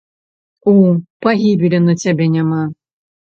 [0.71, 0.73] У,
[1.27, 2.63] пагібелі на цябе няма.